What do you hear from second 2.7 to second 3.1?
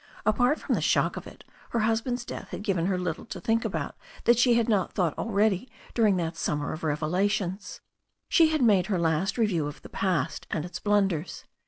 her